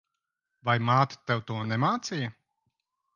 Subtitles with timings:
[0.69, 2.31] Vai māte tev to nemācīja?